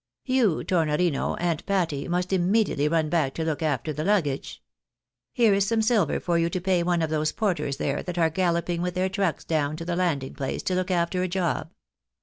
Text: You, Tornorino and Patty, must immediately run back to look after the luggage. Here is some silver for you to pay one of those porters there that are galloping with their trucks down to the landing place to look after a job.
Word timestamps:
You, 0.25 0.63
Tornorino 0.63 1.37
and 1.39 1.63
Patty, 1.67 2.07
must 2.07 2.33
immediately 2.33 2.87
run 2.87 3.07
back 3.07 3.35
to 3.35 3.43
look 3.43 3.61
after 3.61 3.93
the 3.93 4.03
luggage. 4.03 4.63
Here 5.31 5.53
is 5.53 5.67
some 5.67 5.83
silver 5.83 6.19
for 6.19 6.39
you 6.39 6.49
to 6.49 6.59
pay 6.59 6.81
one 6.81 7.03
of 7.03 7.11
those 7.11 7.31
porters 7.31 7.77
there 7.77 8.01
that 8.01 8.17
are 8.17 8.31
galloping 8.31 8.81
with 8.81 8.95
their 8.95 9.09
trucks 9.09 9.43
down 9.45 9.75
to 9.77 9.85
the 9.85 9.95
landing 9.95 10.33
place 10.33 10.63
to 10.63 10.73
look 10.73 10.89
after 10.89 11.21
a 11.21 11.27
job. 11.27 11.69